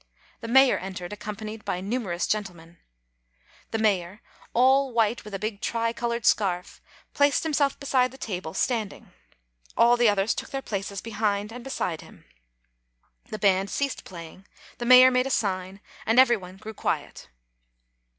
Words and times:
The 0.39 0.47
mayor 0.47 0.79
entered, 0.79 1.13
accompanied 1.13 1.63
by 1.63 1.79
numerous 1.79 2.25
gentlemen. 2.25 2.79
The 3.69 3.77
mayor, 3.77 4.21
all 4.51 4.91
white, 4.91 5.23
with 5.23 5.35
a 5.35 5.37
big 5.37 5.61
tricolored 5.61 6.25
scarf, 6.25 6.81
placed 7.13 7.43
himself 7.43 7.79
beside 7.79 8.09
the 8.09 8.17
table, 8.17 8.55
standing; 8.55 9.11
all 9.77 9.97
the 9.97 10.09
others 10.09 10.33
took 10.33 10.49
their 10.49 10.63
places 10.63 11.01
behind 11.01 11.51
and 11.53 11.63
beside 11.63 12.01
him. 12.01 12.25
The 13.29 13.37
band 13.37 13.69
ceased 13.69 14.03
playing; 14.03 14.47
the 14.79 14.87
mayor 14.87 15.11
made 15.11 15.27
a 15.27 15.29
sign, 15.29 15.81
and 16.03 16.19
every 16.19 16.35
one 16.35 16.57
grew 16.57 16.73
quiet. 16.73 17.29